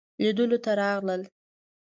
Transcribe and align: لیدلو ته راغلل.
لیدلو 0.21 0.57
ته 0.63 0.71
راغلل. 0.79 1.21